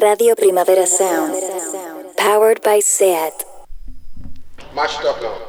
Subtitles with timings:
[0.00, 1.34] Radio Primavera Sound.
[2.16, 3.32] Powered by SEAT.
[4.72, 5.47] Matched up now.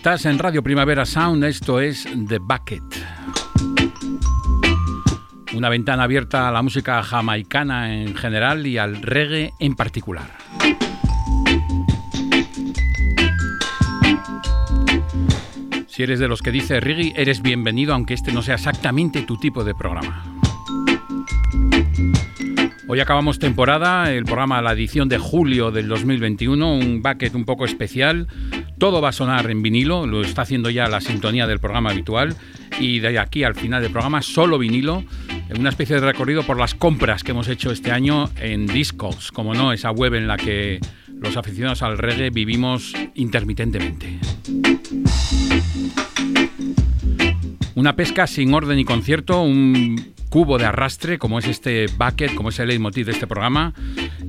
[0.00, 2.82] Estás en Radio Primavera Sound, esto es The Bucket.
[5.52, 10.30] Una ventana abierta a la música jamaicana en general y al reggae en particular.
[15.86, 19.36] Si eres de los que dice reggae, eres bienvenido aunque este no sea exactamente tu
[19.36, 20.24] tipo de programa.
[22.88, 27.66] Hoy acabamos temporada, el programa, la edición de julio del 2021, un bucket un poco
[27.66, 28.28] especial
[28.80, 32.34] todo va a sonar en vinilo, lo está haciendo ya la sintonía del programa habitual
[32.80, 35.04] y de aquí al final del programa solo vinilo,
[35.56, 39.52] una especie de recorrido por las compras que hemos hecho este año en Discos, como
[39.52, 44.18] no, esa web en la que los aficionados al reggae vivimos intermitentemente.
[47.74, 52.48] Una pesca sin orden y concierto, un cubo de arrastre, como es este bucket, como
[52.48, 53.74] es el leitmotiv de este programa,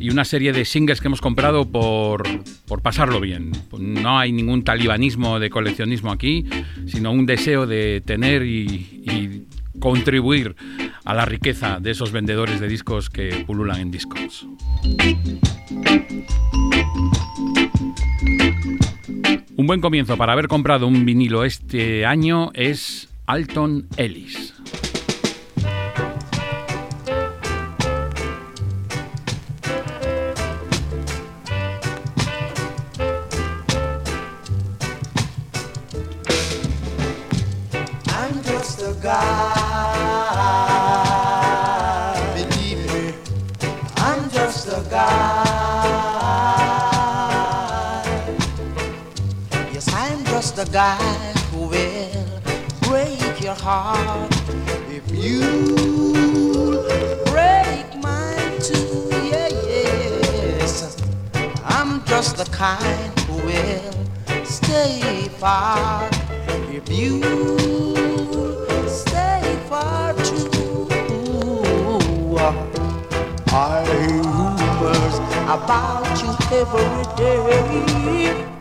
[0.02, 2.24] y una serie de singles que hemos comprado por,
[2.68, 3.52] por pasarlo bien.
[3.78, 6.46] No hay ningún talibanismo de coleccionismo aquí,
[6.88, 9.46] sino un deseo de tener y,
[9.80, 10.56] contribuir
[11.06, 14.46] a la riqueza de esos vendedores de discos que pululan en discos.
[19.58, 24.54] Un buen comienzo para haber comprado un vinilo este año es Alton Ellis.
[73.54, 78.61] I hear rumors about you every day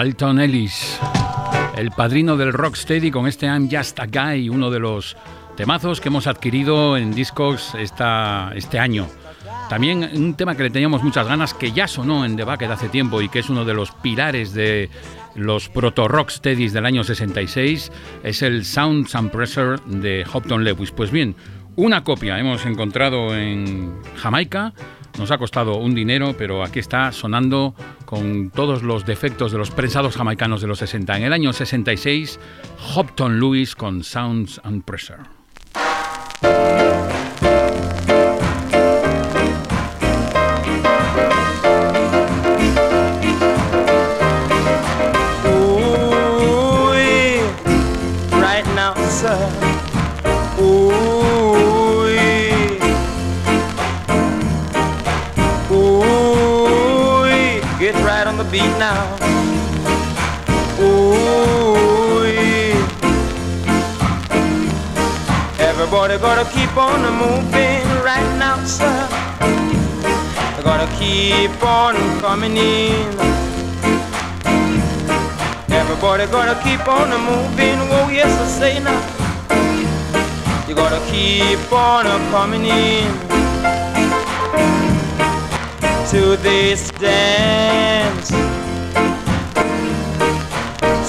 [0.00, 0.98] Alton Ellis,
[1.76, 5.14] el padrino del rocksteady con este I'm Just a Guy, uno de los
[5.58, 9.06] temazos que hemos adquirido en discos esta, este año.
[9.68, 12.88] También un tema que le teníamos muchas ganas, que ya sonó en The Bucket hace
[12.88, 14.88] tiempo y que es uno de los pilares de
[15.34, 17.92] los proto rocksteadies del año 66,
[18.22, 20.92] es el Sounds and Pressure de Hopton Lewis.
[20.92, 21.36] Pues bien,
[21.76, 24.72] una copia hemos encontrado en Jamaica
[25.18, 27.74] Nos ha costado un dinero, pero aquí está sonando
[28.04, 31.16] con todos los defectos de los prensados jamaicanos de los 60.
[31.16, 32.38] En el año 66,
[32.94, 35.24] Hopton Lewis con Sounds and Pressure.
[49.22, 49.79] now.
[58.80, 58.86] Ooh,
[65.58, 69.06] everybody gotta keep on moving right now, sir.
[70.64, 73.18] Gotta keep on coming in.
[75.70, 77.76] Everybody gotta keep on moving.
[77.92, 78.98] Oh yes, I say now.
[80.66, 83.12] You gotta keep on coming in
[86.08, 88.30] to this dance,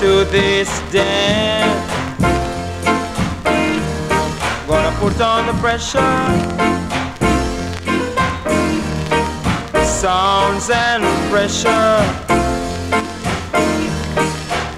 [0.02, 1.92] to this dance.
[4.68, 6.00] Gonna put on the pressure,
[9.86, 11.94] sounds and pressure.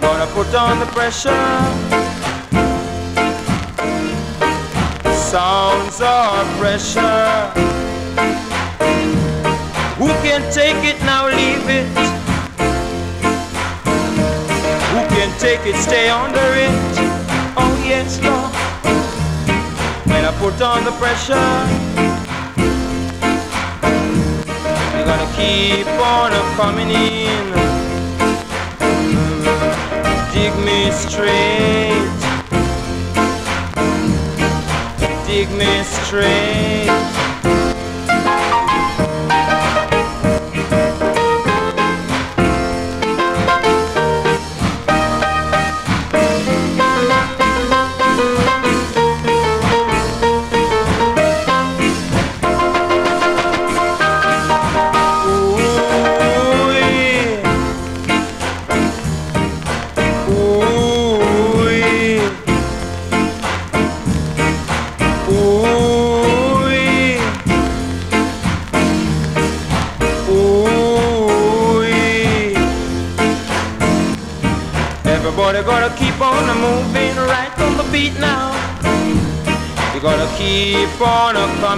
[0.02, 1.48] Gonna put on the pressure.
[5.32, 7.50] Sounds of pressure.
[10.00, 12.13] Who can take it now, leave it?
[15.24, 16.70] Can take it, stay under it?
[17.56, 18.52] Oh, yes, Lord.
[20.08, 21.50] When I put on the pressure,
[24.94, 27.46] you're gonna keep on coming in.
[28.84, 29.44] Mm-hmm.
[30.34, 32.12] Dig me straight.
[35.26, 37.23] Dig me straight.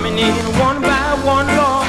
[0.05, 1.87] Coming in one by one, Lord.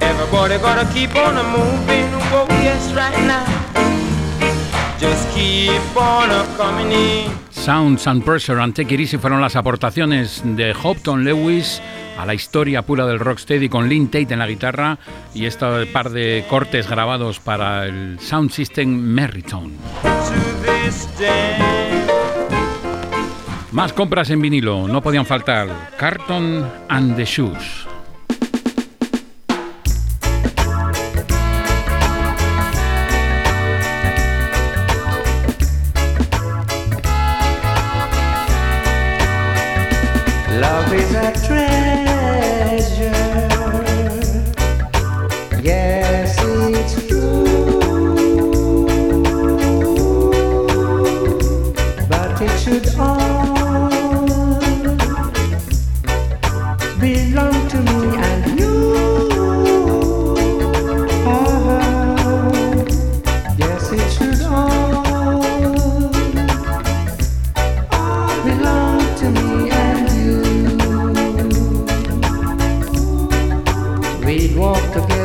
[0.00, 3.44] Everybody gotta keep on a moving, oh yes, right now.
[4.98, 7.32] Just keep on coming in.
[7.50, 11.82] Sounds and Pressure and Take It Easy fueron las aportaciones de Hopton Lewis
[12.18, 14.98] a la historia pura del rocksteady con Lynn Tate en la guitarra
[15.34, 19.74] y este par de cortes grabados para el Sound System Merritone.
[23.72, 25.68] Más compras en vinilo, no podían faltar.
[25.96, 27.86] Carton and the Shoes.
[74.60, 75.19] walked again.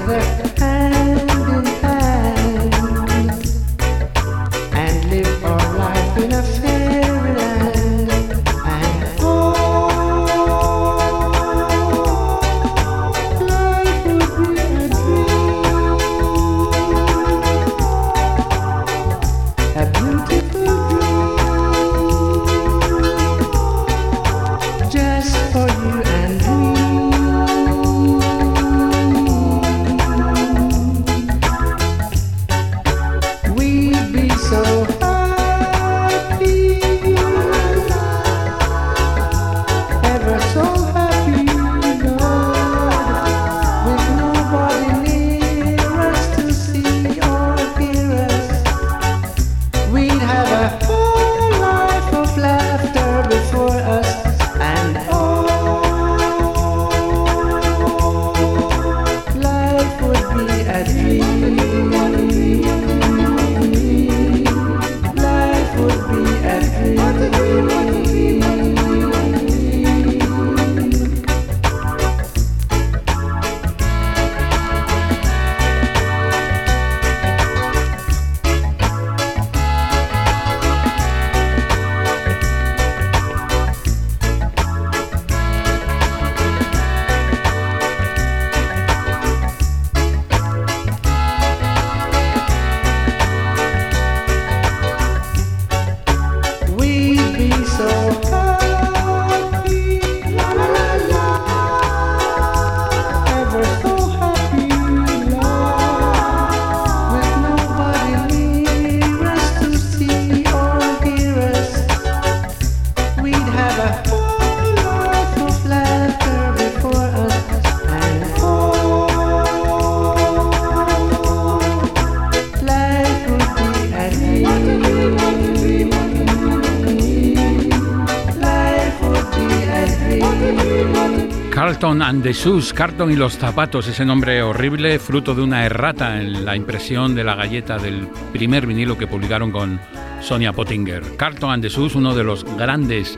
[132.15, 136.45] And the Shoes, Carlton y los zapatos, ese nombre horrible, fruto de una errata en
[136.45, 139.79] la impresión de la galleta del primer vinilo que publicaron con
[140.21, 141.03] Sonia Pottinger.
[141.17, 143.17] Carlton and the Shoes, uno de los grandes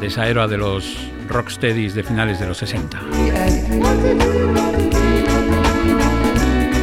[0.00, 0.96] de esa era de los
[1.28, 3.00] rocksteadies de finales de los 60.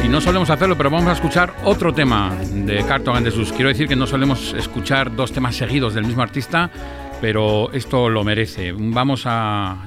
[0.04, 3.52] Y no solemos hacerlo, pero vamos a escuchar otro tema de Carlton and the Shoes.
[3.52, 6.70] Quiero decir que no solemos escuchar dos temas seguidos del mismo artista,
[7.20, 8.72] pero esto lo merece.
[8.72, 9.86] Vamos a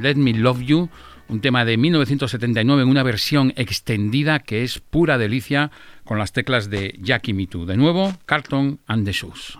[0.00, 0.88] Let Me Love You,
[1.28, 5.70] un tema de 1979 en una versión extendida que es pura delicia
[6.04, 7.66] con las teclas de Jackie Me Too.
[7.66, 9.58] De nuevo, Carlton and the Shoes.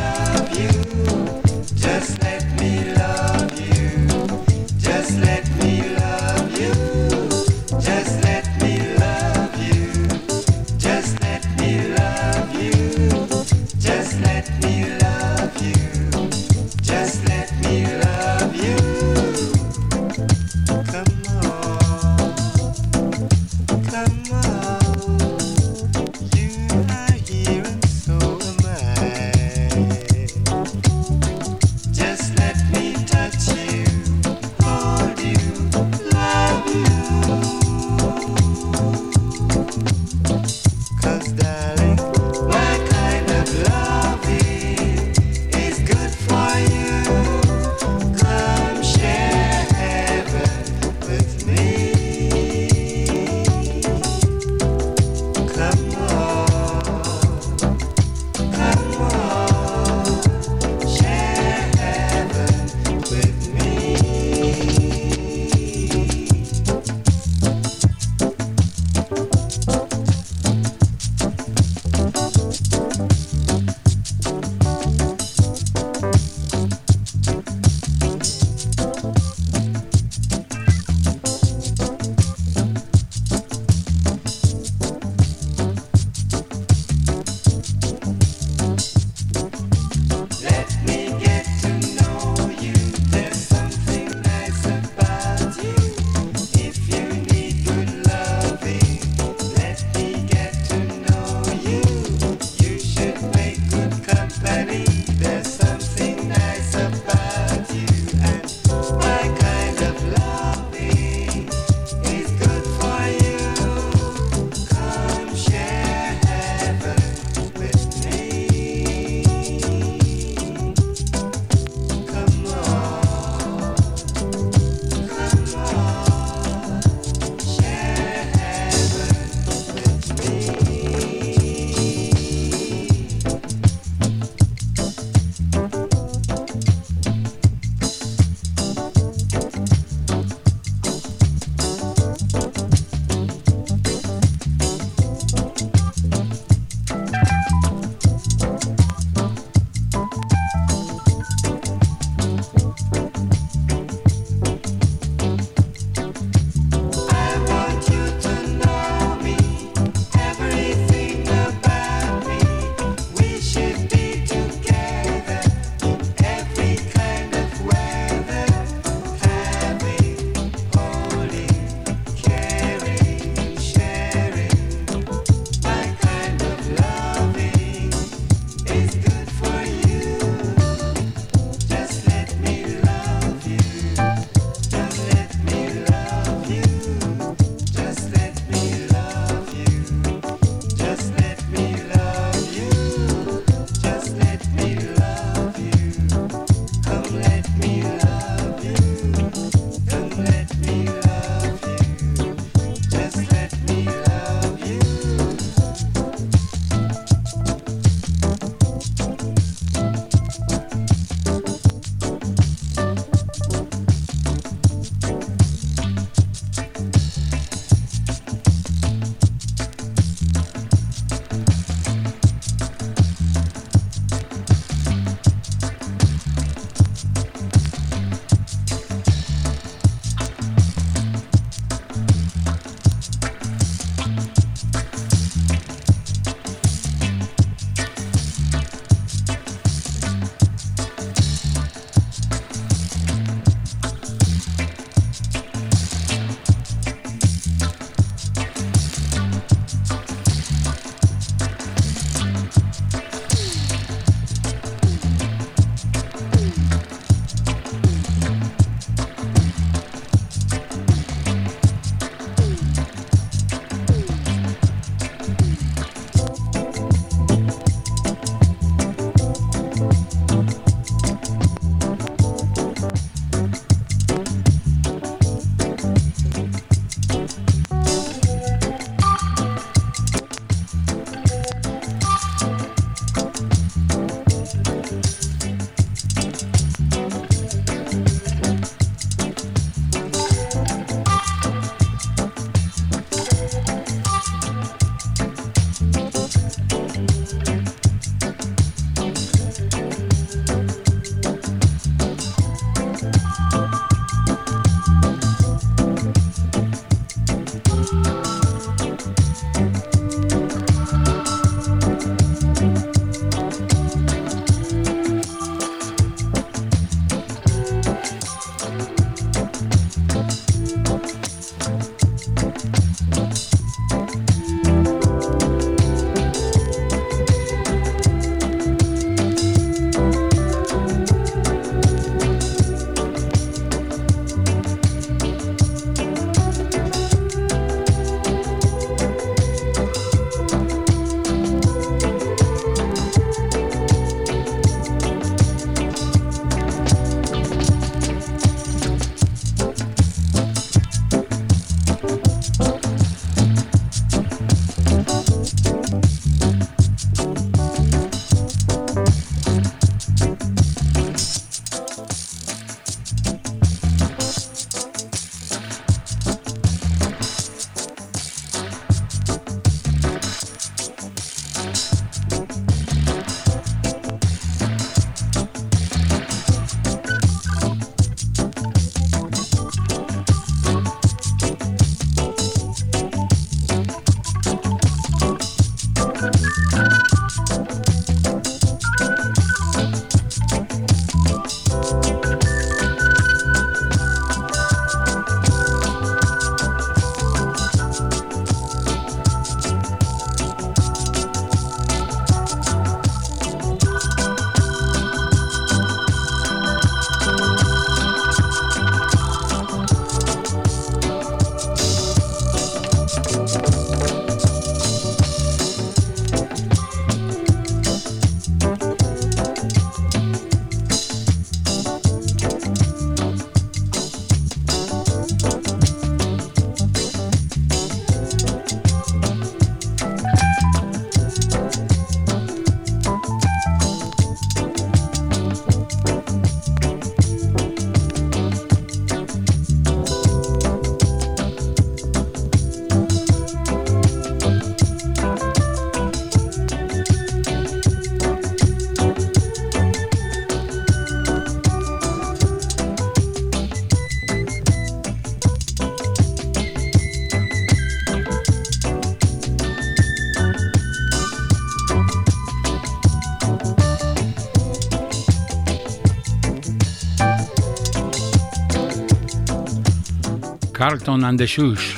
[470.76, 471.96] Carlton and the Shoes.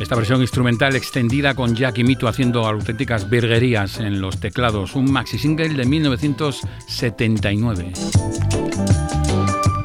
[0.00, 5.12] Esta versión instrumental extendida con Jack y Mito haciendo auténticas virguerías en los teclados, un
[5.12, 7.92] maxi single de 1979.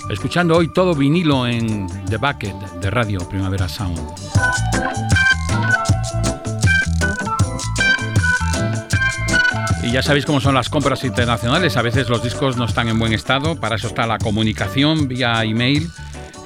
[0.09, 4.01] Escuchando hoy todo vinilo en The Bucket de Radio Primavera Sound.
[9.83, 11.77] Y ya sabéis cómo son las compras internacionales.
[11.77, 13.59] A veces los discos no están en buen estado.
[13.59, 15.91] Para eso está la comunicación vía email.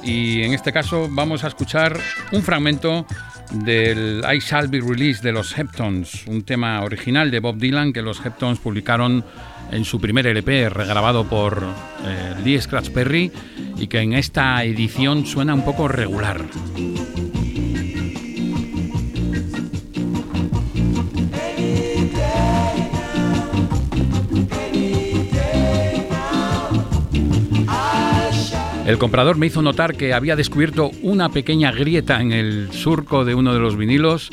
[0.02, 1.98] Y en este caso vamos a escuchar
[2.32, 3.06] un fragmento
[3.52, 8.02] del I Shall Be Released de los Heptons, un tema original de Bob Dylan que
[8.02, 9.24] los Heptons publicaron
[9.70, 11.62] en su primer LP, regrabado por
[12.04, 13.30] eh, Lee Scratch Perry,
[13.76, 16.40] y que en esta edición suena un poco regular.
[28.90, 33.36] El comprador me hizo notar que había descubierto una pequeña grieta en el surco de
[33.36, 34.30] uno de los vinilos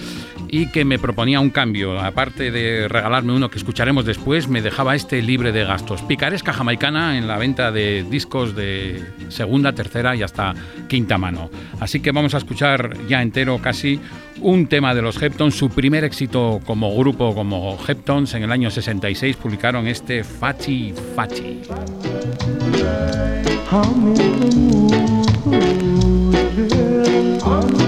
[0.49, 1.99] y que me proponía un cambio.
[1.99, 6.01] Aparte de regalarme uno que escucharemos después, me dejaba este libre de gastos.
[6.01, 10.53] Picaresca jamaicana en la venta de discos de segunda, tercera y hasta
[10.87, 11.49] quinta mano.
[11.79, 13.99] Así que vamos a escuchar ya entero casi
[14.41, 15.55] un tema de los Heptons.
[15.55, 21.61] Su primer éxito como grupo, como Heptons, en el año 66 publicaron este Fachi Fachi.
[23.69, 24.95] I'm in the mood,
[26.69, 27.86] girl.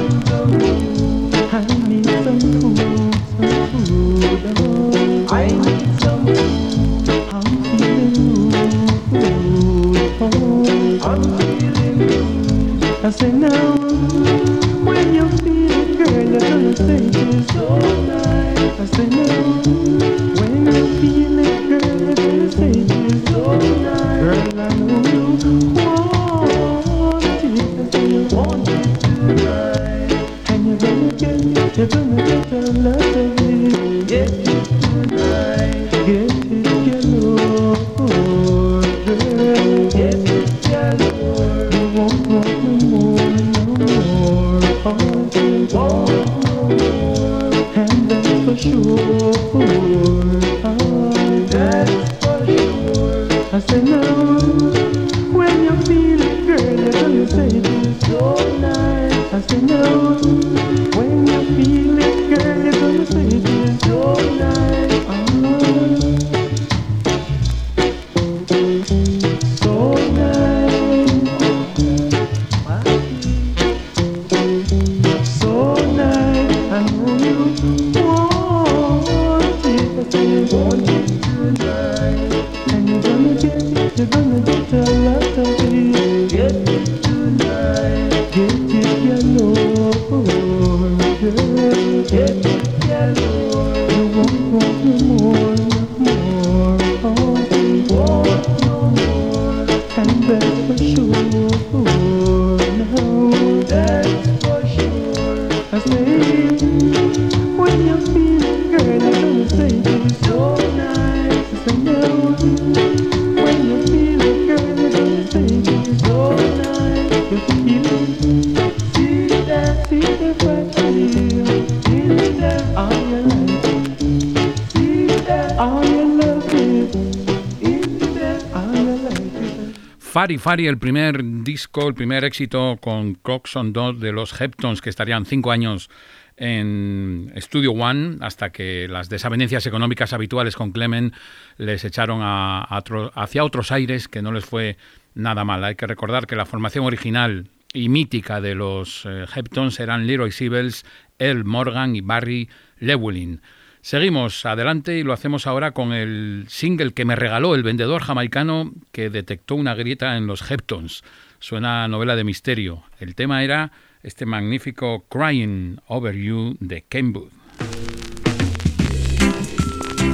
[130.20, 134.90] Fari Fari, el primer disco, el primer éxito con Coxon 2 de los Heptons, que
[134.90, 135.90] estarían cinco años
[136.36, 141.16] en Studio One hasta que las desavenencias económicas habituales con Clement
[141.56, 144.76] les echaron hacia otros aires que no les fue
[145.16, 145.64] nada mal.
[145.64, 150.34] Hay que recordar que la formación original y mítica de los eh, Heptons eran Leroy
[150.34, 150.86] Sibbles,
[151.18, 152.50] El Morgan y Barry
[152.82, 153.42] Llewellyn.
[153.82, 158.72] Seguimos adelante y lo hacemos ahora con el single que me regaló el vendedor jamaicano
[158.92, 161.04] que detectó una grieta en los Heptons.
[161.40, 162.84] Suena novela de misterio.
[163.00, 163.72] El tema era
[164.04, 167.32] este magnífico Crying Over You de Kenwood.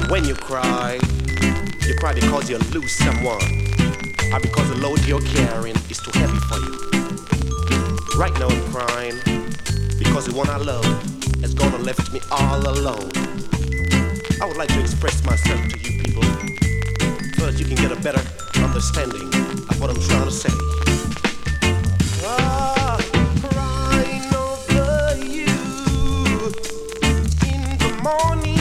[0.08, 0.98] When you cry,
[1.86, 3.42] you cry because you lose someone,
[4.32, 6.76] or because the load you're carrying is too heavy for you.
[8.16, 9.20] Right now I'm crying
[9.98, 10.84] because the one I love
[11.40, 13.35] has gone and left me all alone.
[14.56, 18.22] Would like to express myself to you people so that you can get a better
[18.64, 19.28] understanding
[19.68, 20.48] of what I'm trying to say.
[22.24, 22.98] Ah,
[28.02, 28.55] morning,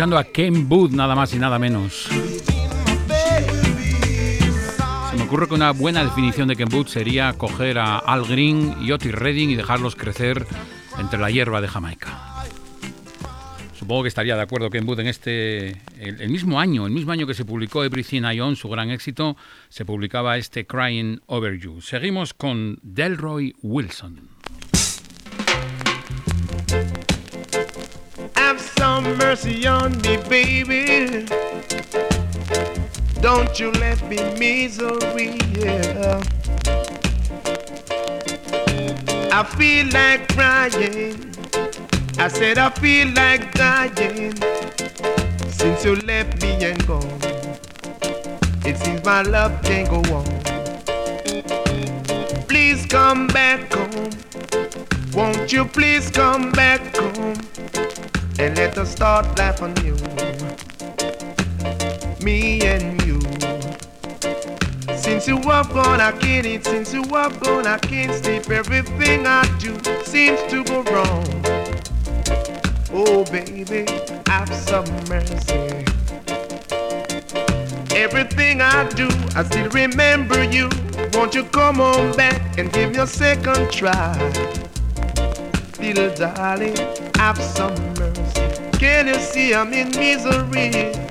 [0.00, 2.08] a Ken Booth nada más y nada menos.
[5.10, 8.76] Se me ocurre que una buena definición de Ken Booth sería coger a Al Green
[8.80, 10.46] y Otis Redding y dejarlos crecer
[10.98, 12.18] entre la hierba de Jamaica.
[13.78, 15.82] Supongo que estaría de acuerdo Ken Booth en este.
[15.98, 18.90] El, el mismo año, el mismo año que se publicó Everything I Own, su gran
[18.90, 19.36] éxito,
[19.68, 21.82] se publicaba este Crying Over You.
[21.82, 24.29] Seguimos con Delroy Wilson.
[29.30, 31.24] Mercy on me, baby.
[33.20, 36.20] Don't you let me misery, yeah.
[39.30, 41.14] I feel like crying.
[42.18, 44.34] I said I feel like dying
[45.48, 47.20] since you left me and gone.
[48.64, 50.26] It seems my love can't go on.
[52.48, 54.10] Please come back home.
[55.14, 57.40] Won't you please come back home
[58.40, 59.94] and let us start life anew?
[62.24, 63.20] Me and you.
[64.96, 66.64] Since you have gone, I can't.
[66.64, 68.48] Since you have gone, I can't sleep.
[68.48, 71.26] Everything I do seems to go wrong.
[72.92, 73.84] Oh, baby,
[74.26, 75.84] have some mercy.
[77.94, 80.70] Everything I do, I still remember you.
[81.12, 84.16] Won't you come on back and give me a second try?
[85.78, 86.76] Little darling,
[87.16, 87.99] have some.
[88.78, 91.09] Can you see I'm in misery?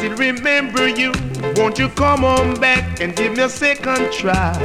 [0.00, 1.12] Still remember you.
[1.56, 4.56] Won't you come on back and give me a second try?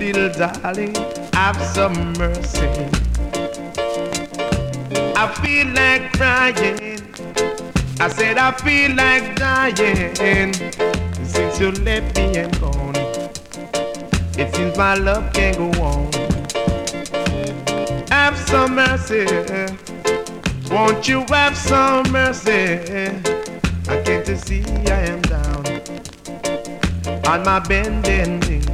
[0.00, 0.96] Little darling,
[1.32, 2.66] have some mercy.
[5.14, 6.98] I feel like crying.
[8.00, 10.54] I said I feel like dying
[11.24, 12.96] since you left me and gone.
[14.36, 16.12] It seems my love can't go on.
[18.10, 19.24] Have some mercy.
[20.68, 23.37] Won't you have some mercy?
[24.28, 25.64] You see I am down
[27.26, 28.66] on my bending knees.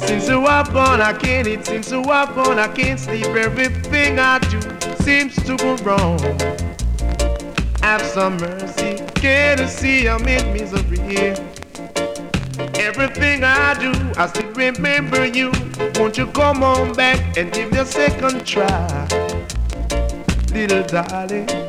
[0.00, 1.66] Since you have gone, I can't eat.
[1.66, 3.26] Since you have gone, I can't sleep.
[3.26, 4.60] Everything I do
[5.02, 6.18] seems to go wrong.
[7.82, 8.96] Have some mercy.
[9.16, 11.36] Can't you see I'm in misery?
[12.80, 15.52] Everything I do, I still remember you.
[15.96, 19.06] Won't you come on back and give me a second try?
[20.54, 21.61] Little darling.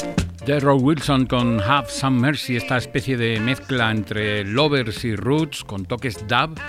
[0.45, 5.85] Delroy Wilson con Have Some Mercy, esta especie de mezcla entre lovers y roots con
[5.85, 6.59] toques dub,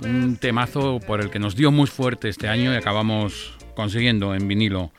[0.00, 4.46] un temazo por el que nos dio muy fuerte este año y acabamos consiguiendo en
[4.46, 4.92] vinilo.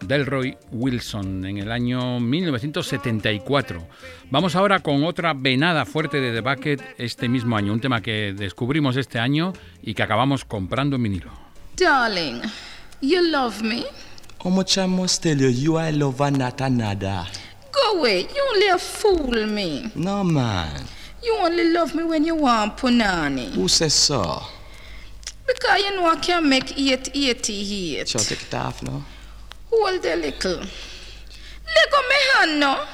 [0.00, 3.86] Delroy Wilson en el año 1974.
[4.30, 8.32] Vamos ahora con otra venada fuerte de The Bucket este mismo año, un tema que
[8.32, 11.30] descubrimos este año y que acabamos comprando en vinilo.
[11.76, 12.40] Darling,
[13.02, 13.84] you love me?
[14.42, 17.26] How much I must tell you, you I love and not another.
[17.70, 19.90] Go away, you only a fool me.
[19.94, 20.82] No man,
[21.22, 23.52] You only love me when you want punani.
[23.52, 24.42] who says so?
[25.46, 28.08] Because you know I can make 888.
[28.08, 29.04] Shall take it off now?
[29.70, 30.56] Hold a little.
[30.58, 32.86] Let go me hand now.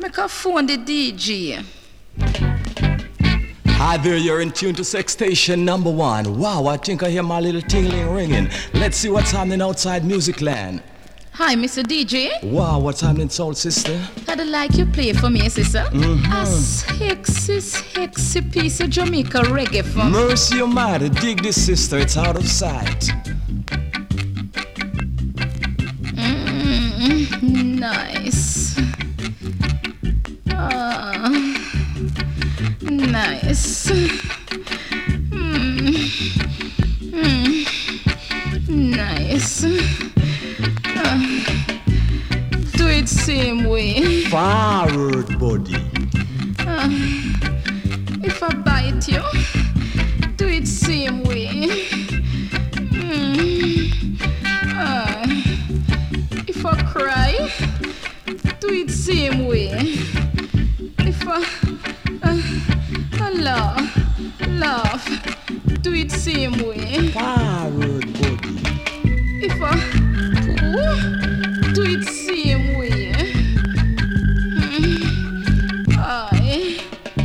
[0.00, 1.64] Make a phone the DJ.
[3.80, 6.36] Hi there, you're in tune to Sex Station number one.
[6.36, 8.50] Wow, I think I hear my little tingling ringing.
[8.74, 10.82] Let's see what's happening outside Music Land.
[11.34, 11.84] Hi, Mr.
[11.84, 12.42] DJ.
[12.42, 14.04] Wow, what's happening, Soul Sister?
[14.26, 15.84] I'd like you play for me, eh, sister.
[15.92, 16.32] Mm-hmm.
[16.32, 20.10] A sexy, sexy piece of Jamaica reggae for me.
[20.10, 23.12] Mercy Almighty, dig this sister, it's out of sight.
[26.16, 28.76] Mm-hmm, nice.
[30.50, 31.57] Ah,
[32.80, 33.90] nice.
[35.30, 35.94] Mm.
[37.12, 37.64] Mm.
[38.68, 39.64] Nice.
[40.86, 41.18] Ah.
[42.76, 44.24] Do it same way.
[44.24, 45.76] Forward, buddy.
[46.60, 46.88] Ah.
[48.22, 49.22] If I bite you,
[50.36, 51.68] do it same way.
[52.90, 54.18] Mm.
[54.74, 55.22] Ah.
[56.46, 57.50] If I cry,
[58.60, 60.27] do it same way.
[63.48, 65.26] Laugh, laugh,
[65.80, 67.08] do it same way.
[67.12, 68.60] Forward, body.
[69.40, 69.72] If I
[71.72, 73.12] do it same way.
[74.60, 75.96] Mm.
[75.96, 76.78] Aye,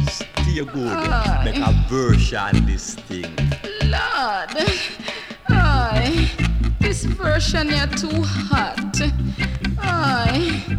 [0.08, 0.88] Stay good.
[0.88, 1.42] Aye.
[1.44, 3.36] Make a version this thing.
[3.84, 4.56] Lord.
[5.50, 6.32] Aye,
[6.80, 9.02] this version here too hot.
[9.78, 10.78] Aye,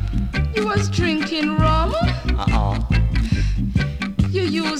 [0.54, 1.23] you was drinking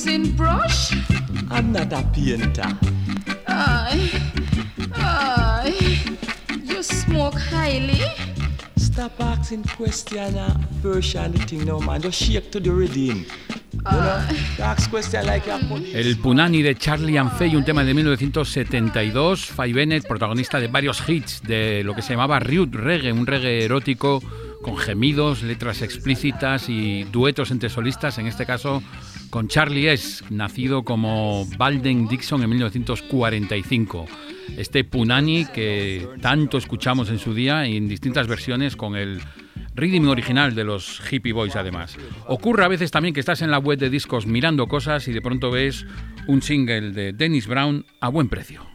[0.04, 0.92] You using brush?
[1.50, 2.78] I'm not a painter.
[3.46, 4.10] Aye,
[4.94, 6.16] aye,
[6.62, 8.00] you smoke highly?
[8.76, 12.02] Stop asking question uh, version the thing now, man.
[12.02, 13.24] Just shake to the rhythm.
[15.92, 19.46] El Punani de Charlie and Faye, un tema de 1972.
[19.46, 23.64] Faye Bennett, protagonista de varios hits de lo que se llamaba Rude Reggae, un reggae
[23.64, 24.22] erótico
[24.62, 28.82] con gemidos, letras explícitas y duetos entre solistas, en este caso
[29.34, 34.06] con Charlie S., nacido como Balden Dixon en 1945.
[34.56, 39.20] Este Punani que tanto escuchamos en su día en distintas versiones con el
[39.74, 41.96] Rhythm original de los Hippie Boys además.
[42.28, 45.20] Ocurre a veces también que estás en la web de discos mirando cosas y de
[45.20, 45.84] pronto ves
[46.28, 48.73] un single de Dennis Brown a buen precio.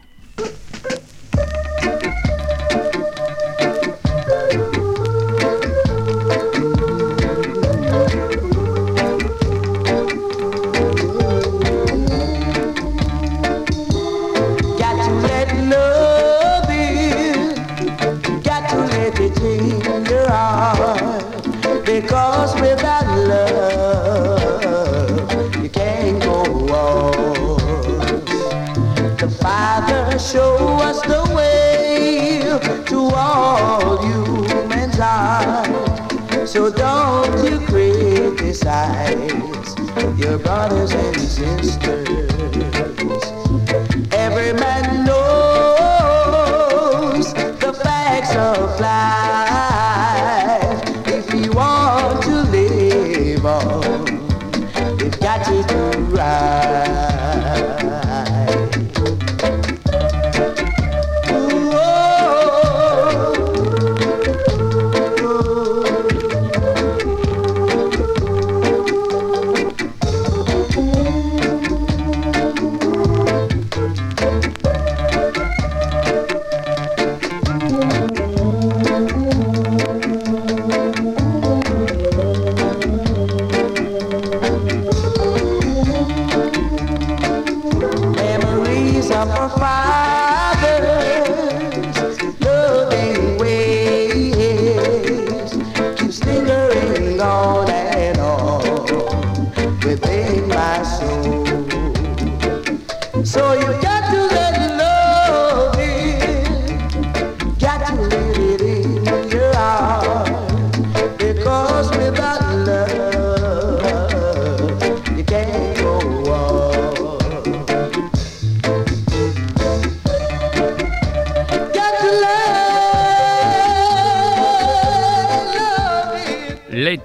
[40.40, 42.29] Your brothers and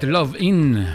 [0.02, 0.86] Love In,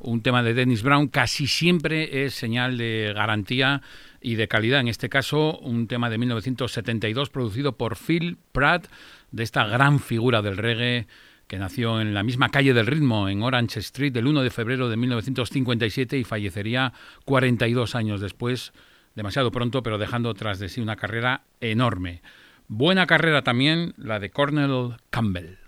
[0.00, 3.82] un tema de Dennis Brown, casi siempre es señal de garantía
[4.20, 4.80] y de calidad.
[4.80, 8.86] En este caso, un tema de 1972 producido por Phil Pratt,
[9.32, 11.08] de esta gran figura del reggae
[11.48, 14.88] que nació en la misma calle del ritmo, en Orange Street, el 1 de febrero
[14.88, 16.92] de 1957 y fallecería
[17.24, 18.72] 42 años después,
[19.14, 22.22] demasiado pronto, pero dejando tras de sí una carrera enorme.
[22.68, 25.58] Buena carrera también la de Cornel Campbell.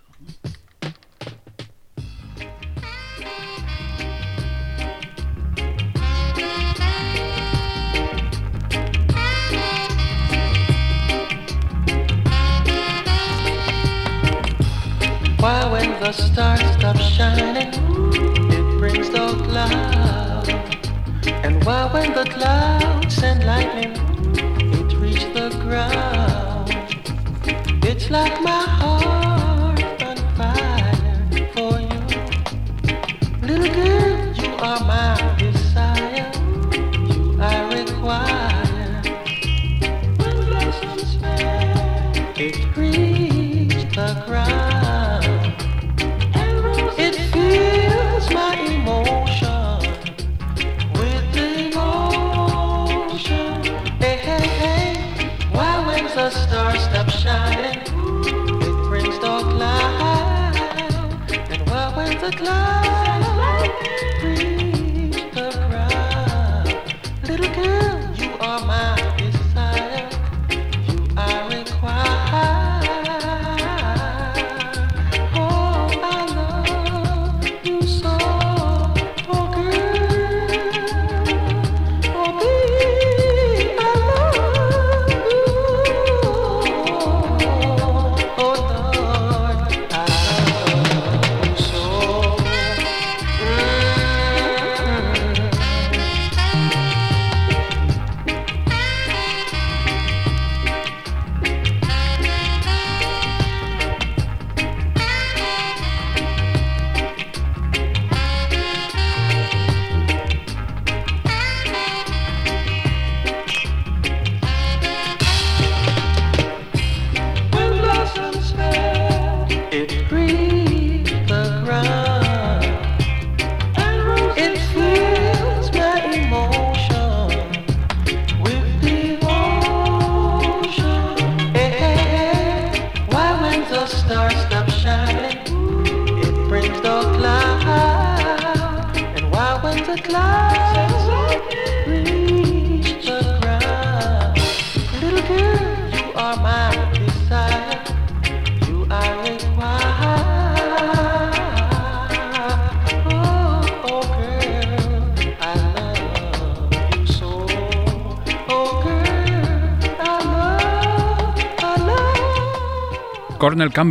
[15.45, 17.71] Why when the stars stop shining,
[18.51, 20.49] it brings the cloud.
[21.45, 23.93] And why when the clouds send lightning,
[24.73, 26.73] it reach the ground.
[27.83, 28.64] It's like my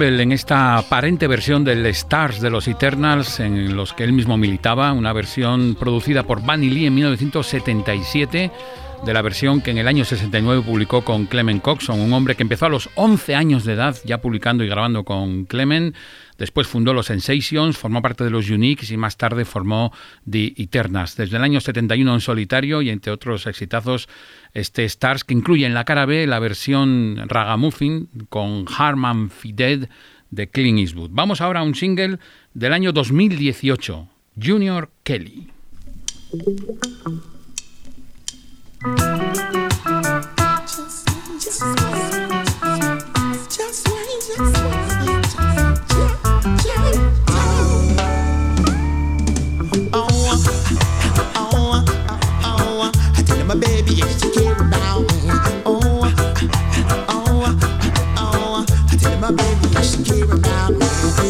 [0.02, 4.92] En esta aparente versión del Stars de los Eternals en los que él mismo militaba,
[4.92, 8.50] una versión producida por Bunny Lee en 1977
[9.04, 12.42] de la versión que en el año 69 publicó con Clement Coxon, un hombre que
[12.42, 15.94] empezó a los 11 años de edad ya publicando y grabando con Clement,
[16.38, 19.92] después fundó los Sensations, formó parte de los Uniques y más tarde formó
[20.28, 21.16] The Eternals.
[21.16, 24.08] Desde el año 71 en solitario y entre otros exitazos
[24.54, 29.88] este Stars que incluye en la cara B la versión Ragamuffin con Harman Fided
[30.30, 31.10] de Clint Eastwood.
[31.12, 32.18] Vamos ahora a un single
[32.54, 34.08] del año 2018,
[34.42, 35.48] Junior Kelly.
[38.86, 38.90] I
[53.24, 55.30] tell him my baby, I share about me
[55.64, 56.02] Oh
[58.90, 60.86] I tell him my baby I should care about me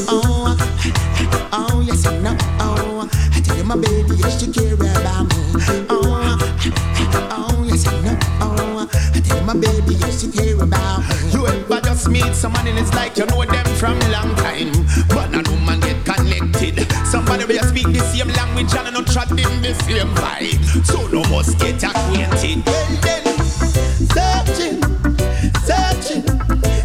[0.09, 0.57] Oh
[1.53, 2.03] oh yes,
[4.41, 5.84] she care about me.
[9.61, 11.03] Baby, yes, should hear about.
[11.33, 14.73] You ever just meet someone and it's like you know them from long time,
[15.09, 16.87] but no man get connected.
[17.07, 21.23] Somebody will speak the same language and not chat in the same vibe, so no
[21.31, 22.65] must get acquainted.
[22.67, 23.25] Well then,
[24.15, 24.81] searching,
[25.69, 26.25] searching,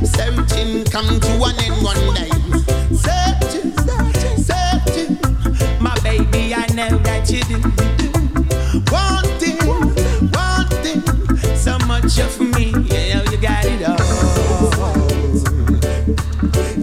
[0.06, 2.30] searching, come to an end one day.
[2.96, 7.89] Searching, searching, searching, My baby, I know that you do.
[12.10, 13.96] Much of me, yeah, you got it all.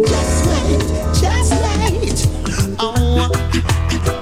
[0.06, 0.78] Just wait,
[1.18, 2.18] just wait.
[2.78, 3.28] Oh,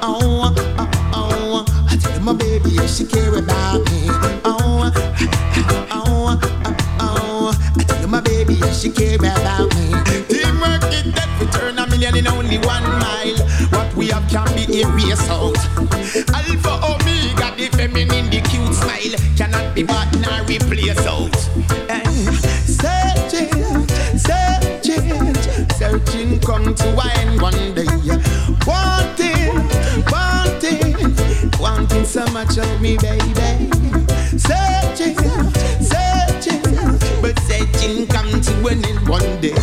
[0.00, 1.86] oh, oh, oh.
[1.90, 4.08] I tell my baby, she care about me.
[4.46, 6.40] Oh, oh, oh,
[7.00, 7.72] oh.
[7.76, 9.90] I tell my baby, she care about me.
[10.32, 13.36] Teamwork is that we turn a million in only one mile.
[13.68, 15.58] What we have can be erased out.
[16.32, 19.53] Alpha Omega, the feminine, the cute smile cannot
[20.46, 21.34] bought nor out.
[21.88, 22.34] And
[22.66, 23.50] searching,
[24.18, 25.34] searching,
[25.76, 27.86] searching, come to end one day.
[28.66, 29.54] Wanting,
[30.10, 31.14] wanting,
[31.58, 33.70] wanting so much of me, baby.
[34.36, 35.16] Searching,
[35.80, 36.62] searching,
[37.22, 39.54] But searching come to an end one day.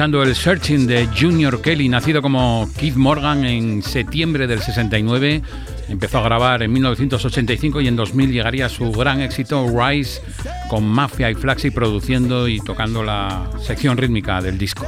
[0.00, 5.42] Escuchando el Searching de Junior Kelly, nacido como Keith Morgan en septiembre del 69,
[5.90, 10.22] empezó a grabar en 1985 y en 2000 llegaría su gran éxito Rise
[10.70, 14.86] con Mafia y Flaxy produciendo y tocando la sección rítmica del disco.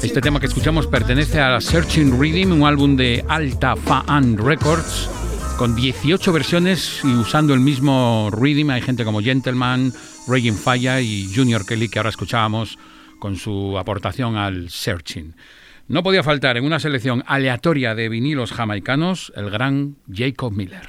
[0.00, 5.10] Este tema que escuchamos pertenece a Searching Rhythm, un álbum de Alta Faan Records
[5.58, 8.70] con 18 versiones y usando el mismo rhythm.
[8.70, 9.92] Hay gente como Gentleman,
[10.26, 12.78] Raging Fire y Junior Kelly que ahora escuchábamos
[13.18, 15.34] con su aportación al Searching.
[15.88, 20.88] No podía faltar en una selección aleatoria de vinilos jamaicanos el gran Jacob Miller.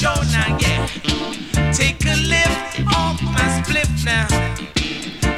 [0.00, 0.86] show now, yeah.
[1.74, 4.26] Take a lift off my spliff now.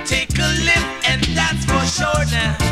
[0.04, 2.71] Take a lift, and that's for sure now.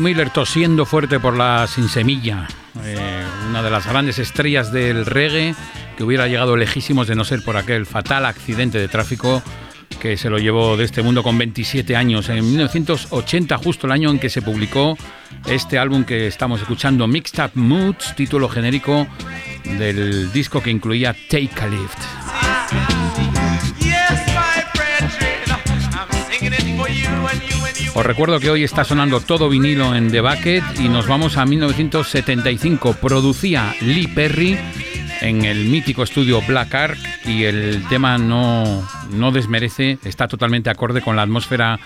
[0.00, 2.46] Miller tosiendo fuerte por la sin semilla,
[2.84, 5.54] eh, una de las grandes estrellas del reggae
[5.96, 9.42] que hubiera llegado lejísimos de no ser por aquel fatal accidente de tráfico
[10.00, 14.10] que se lo llevó de este mundo con 27 años, en 1980, justo el año
[14.10, 14.96] en que se publicó
[15.46, 19.06] este álbum que estamos escuchando, Mixed Up Moods, título genérico
[19.64, 22.35] del disco que incluía Take a Lift.
[27.96, 31.46] Os recuerdo que hoy está sonando todo vinilo en The Bucket y nos vamos a
[31.46, 32.92] 1975.
[33.00, 34.54] Producía Lee Perry
[35.22, 41.00] en el mítico estudio Black Ark y el tema no, no desmerece, está totalmente acorde
[41.00, 41.80] con la atmósfera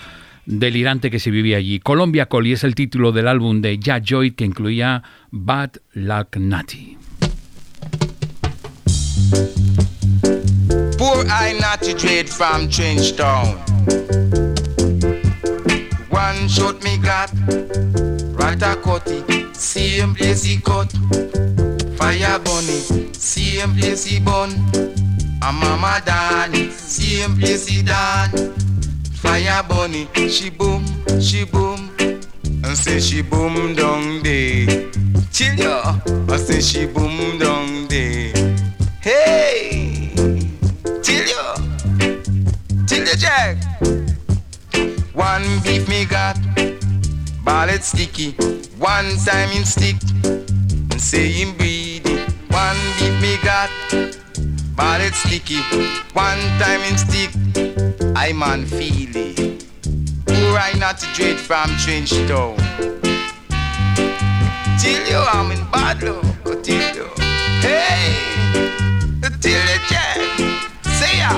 [0.45, 1.79] delirante que se vivía allí.
[1.79, 6.97] Colombia Collie es el título del álbum de Jack Joy que incluía Bad Luck Natty.
[10.97, 11.53] Poor I
[11.93, 12.67] Dread from.
[16.51, 17.29] Shot me got,
[18.35, 20.91] Ratakoti, same place he cut.
[21.95, 24.51] Fire bunny, same place he bun.
[25.41, 28.53] A mama Dan, same place he done.
[29.13, 30.83] Fire bunny, she boom,
[31.21, 31.89] she boom.
[31.99, 34.91] And say she boom down there.
[35.31, 38.33] Chill ya, I say she boom down there.
[38.99, 40.13] Hey,
[41.01, 41.55] chill ya,
[42.85, 44.10] chill ya Jack.
[45.21, 46.35] One beef me got,
[47.45, 48.31] ballad sticky.
[48.79, 52.33] One time him stick, and say him breed it.
[52.49, 53.69] One beef me got,
[54.75, 55.61] ballad sticky.
[56.13, 57.29] One time him stick,
[58.15, 59.63] I man feel it.
[60.25, 62.57] Poor I not to dread from trench town.
[64.81, 67.07] Till you I'm in bad luck, till you.
[67.61, 68.15] Hey,
[69.39, 70.17] till you check,
[70.97, 71.29] say ya.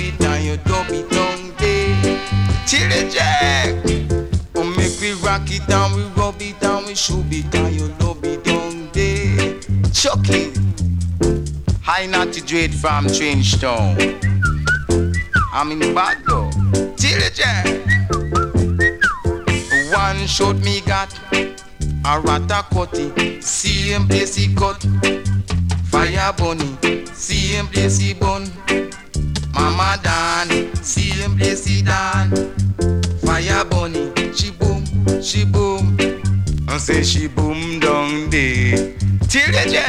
[0.00, 2.18] It and you dub it down there.
[2.66, 3.74] Till you check.
[4.54, 7.88] Oh, make we rock it and we rub it and we shoot it and you
[8.00, 9.60] love it down there.
[9.92, 10.58] Chocolate.
[11.82, 13.96] High not to dread from Trenchtown.
[15.52, 16.50] I'm in bad though.
[16.98, 17.66] You check.
[19.92, 23.42] One shot me got a ratakoti.
[23.42, 24.86] Same place he cut.
[25.90, 26.76] Fire bunny,
[27.50, 28.46] same place he bun.
[29.52, 32.30] Mama Dan, same place he done.
[33.24, 34.84] Fire bunny, she boom,
[35.20, 35.96] she boom.
[36.68, 38.94] I say she boom down there.
[39.28, 39.80] Till you.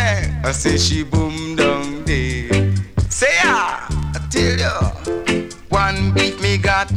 [0.44, 2.74] I say she boom down there.
[3.10, 3.78] Say ya,
[4.16, 5.50] I tell you.
[5.70, 6.92] One beat me got,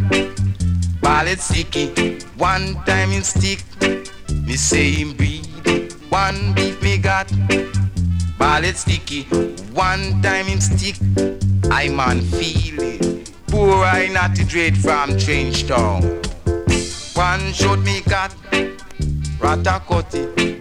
[1.02, 2.20] ballad sticky.
[2.38, 3.62] One time in stick,
[4.46, 5.46] me say him breed.
[6.08, 7.30] One beat me got.
[8.38, 9.22] Ballad sticky,
[9.72, 10.96] one time him stick,
[11.70, 13.32] I man feel it.
[13.46, 16.02] Poor I not dread from Trenchtown.
[17.16, 18.34] One shot me got,
[19.38, 20.60] ratakoti,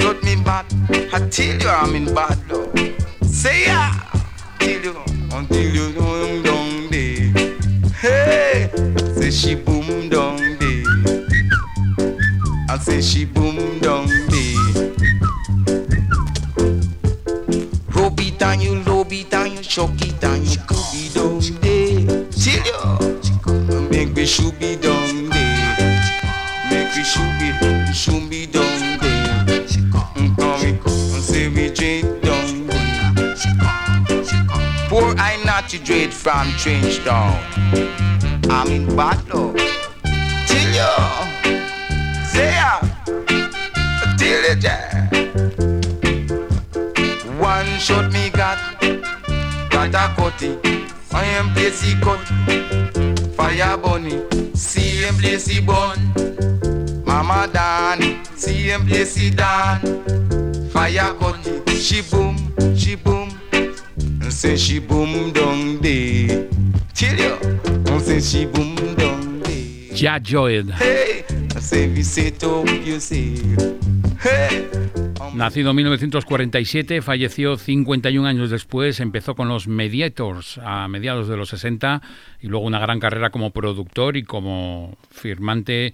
[0.00, 0.64] shot me bad.
[1.12, 2.72] I tell you I'm in bad love.
[3.22, 3.92] Say ya,
[4.58, 4.96] till you,
[5.32, 7.32] until you know I'm down there.
[8.00, 8.70] Hey,
[9.14, 10.84] say she boom down there.
[12.70, 14.03] I say she boom down
[19.76, 22.26] it and you could be down there.
[22.38, 23.88] You.
[23.90, 25.76] Make me should be down there.
[26.70, 29.66] Make me should be, should be down there.
[29.90, 33.34] Come me, and say we drink down there.
[34.88, 37.34] Poor I not to dread from Trenchtown.
[38.50, 39.54] I'm in battle.
[40.46, 40.94] Chill you.
[42.26, 42.80] Say ya.
[44.18, 44.64] Till it.
[47.40, 48.30] One shot me
[49.88, 50.42] got, got.
[51.12, 52.20] I am he cut.
[53.36, 54.22] Fire bunny,
[54.54, 55.98] see him he bun.
[57.04, 59.80] Mama Dan, see him he done.
[60.70, 62.36] Fire cutty, she boom,
[62.76, 63.30] she boom.
[63.52, 66.48] And say she boom down there.
[66.94, 69.94] Tell you, and say she boom down there.
[69.94, 70.70] Jah Lloyd.
[70.70, 71.24] Hey,
[71.54, 73.36] I say we say to you say.
[74.20, 74.93] Hey.
[75.34, 81.48] Nacido en 1947, falleció 51 años después, empezó con los Mediators a mediados de los
[81.48, 82.02] 60
[82.40, 85.92] y luego una gran carrera como productor y como firmante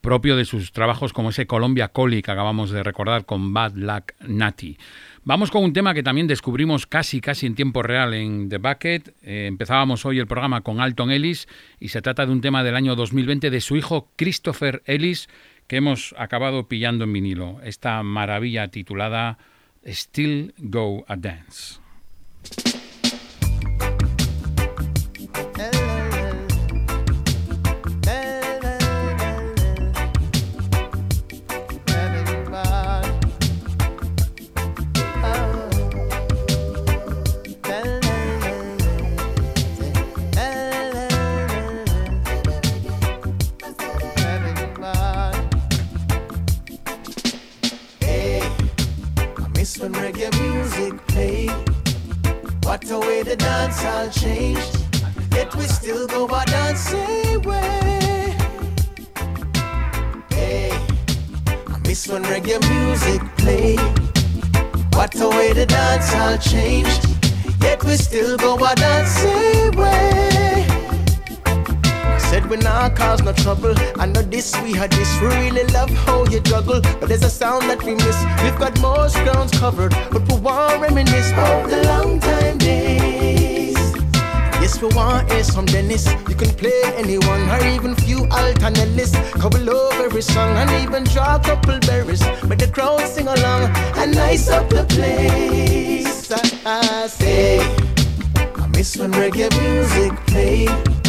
[0.00, 4.12] propio de sus trabajos como ese Columbia Collie que acabamos de recordar con Bad Luck
[4.26, 4.76] Natty.
[5.22, 9.14] Vamos con un tema que también descubrimos casi casi en tiempo real en The Bucket.
[9.22, 11.46] Eh, empezábamos hoy el programa con Alton Ellis
[11.78, 15.28] y se trata de un tema del año 2020 de su hijo Christopher Ellis
[15.70, 17.60] que hemos acabado pillando en vinilo.
[17.62, 19.38] Esta maravilla titulada
[19.86, 21.78] Still Go a Dance.
[51.08, 51.52] Played.
[52.64, 54.78] What a way the dance all changed.
[55.32, 58.36] Yet we still go our dancing way.
[60.30, 60.70] Hey,
[61.68, 63.80] I miss when reggae music played.
[64.94, 67.06] What a way the dance all changed.
[67.60, 70.69] Yet we still go our dancing way.
[72.30, 73.74] Said we not cause no trouble.
[73.98, 75.20] I know this, we had this.
[75.20, 76.80] We really love how you juggle.
[76.80, 78.18] But there's a sound that we miss.
[78.44, 79.90] We've got most grounds covered.
[80.12, 83.74] But we want reminisce of the long time days.
[84.62, 86.06] Yes, we want hear some Dennis.
[86.28, 89.10] You can play anyone or even few alternatives.
[89.32, 92.22] Couple of every song and even draw a couple berries.
[92.46, 96.30] But the crowd sing along and nice up the place.
[96.30, 97.58] I, I say,
[98.54, 100.99] I miss when reggae music played.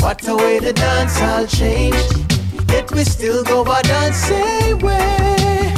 [0.00, 1.94] What a way the dance all change.
[2.68, 5.74] Yet we still go our dancing way.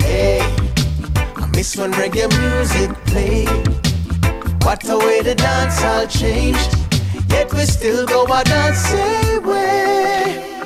[0.00, 0.40] Hey,
[1.36, 3.48] I miss when reggae music played.
[4.64, 6.60] What a way the dance all change.
[7.28, 10.60] Yet we still go our dancing way.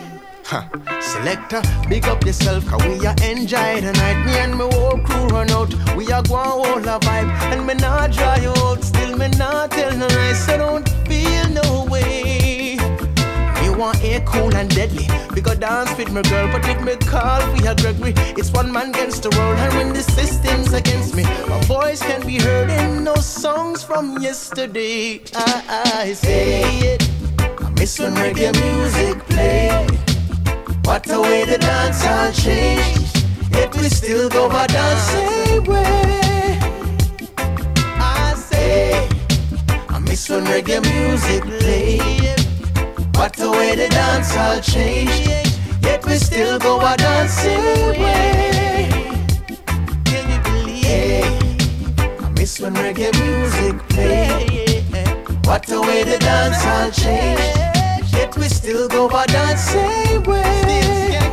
[0.45, 0.69] Huh.
[1.01, 4.25] Selector, big up yourself, cause we are enjoy the night.
[4.27, 5.73] Me and my whole crew run out.
[5.97, 7.31] We are going all a vibe.
[7.53, 8.85] And me not dry out.
[8.85, 10.49] Still me not tell no lies.
[10.49, 12.77] I don't feel no way.
[13.61, 15.09] Me want air cool and deadly.
[15.35, 18.71] We go dance with my girl, but if me call we are Gregory, it's one
[18.73, 19.59] man against the world.
[19.59, 24.19] And when the system's against me, my voice can be heard in no songs from
[24.19, 25.23] yesterday.
[25.35, 26.63] I, I say
[26.95, 27.09] it.
[27.39, 29.87] I miss when reggae music play.
[30.85, 33.25] What a way the dance all changed.
[33.53, 36.59] Yet we still go our dancing way.
[37.37, 39.09] I say,
[40.15, 42.39] Miss when reggae music played.
[43.17, 45.29] What a way the dance all changed.
[45.83, 49.11] Yet we still go our dancing way.
[50.05, 51.99] Can you believe?
[51.99, 54.85] I miss when reggae music played.
[55.47, 58.15] What a way the dance all changed.
[58.15, 60.43] Yet we still go our dancing way.
[60.71, 61.25] The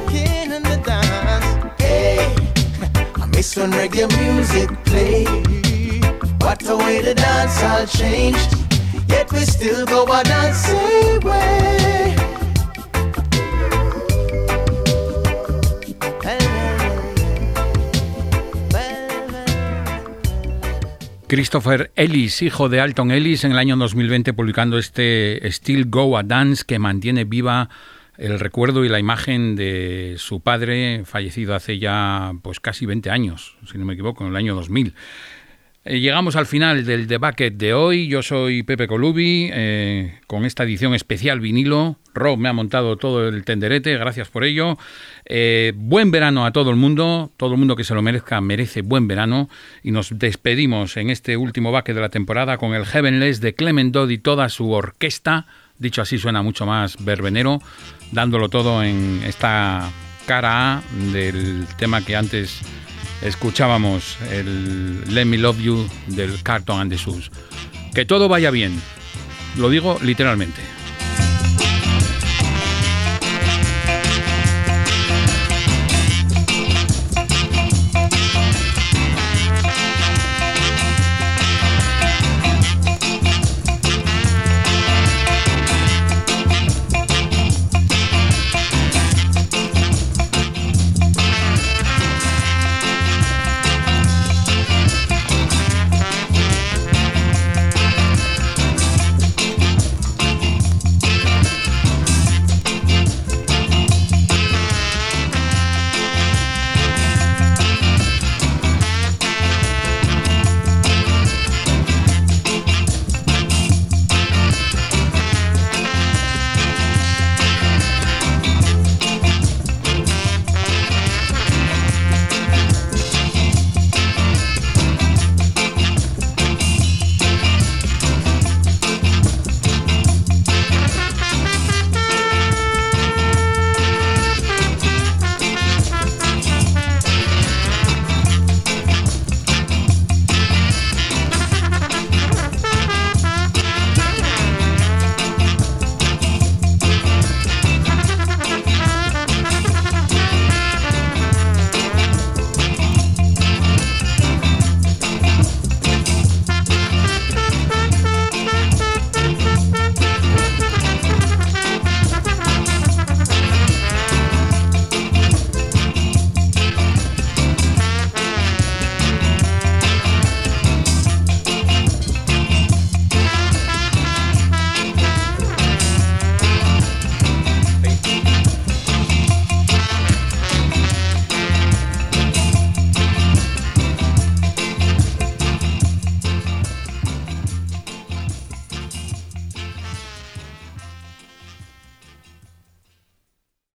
[3.21, 6.41] I miss when reggae music played.
[6.41, 8.60] What a way the dance all changed.
[21.27, 26.23] Christopher Ellis, hijo de Alton Ellis, en el año 2020 publicando este Still Go a
[26.23, 27.69] Dance que mantiene viva
[28.17, 33.55] el recuerdo y la imagen de su padre, fallecido hace ya pues casi 20 años,
[33.65, 34.93] si no me equivoco, en el año 2000.
[35.83, 38.07] Eh, llegamos al final del The Bucket de hoy.
[38.07, 41.97] Yo soy Pepe Colubi, eh, con esta edición especial vinilo.
[42.13, 44.77] Rob me ha montado todo el tenderete, gracias por ello.
[45.25, 48.83] Eh, buen verano a todo el mundo, todo el mundo que se lo merezca merece
[48.83, 49.49] buen verano.
[49.81, 53.91] Y nos despedimos en este último Bucket de la temporada con el Heavenless de Clement
[53.91, 55.47] Dodd y toda su orquesta.
[55.79, 57.59] Dicho así, suena mucho más verbenero,
[58.11, 59.89] dándolo todo en esta
[60.27, 62.61] cara A del tema que antes
[63.21, 67.29] escuchábamos el Let Me Love You del Carton and the.
[67.93, 68.79] Que todo vaya bien,
[69.57, 70.80] lo digo literalmente.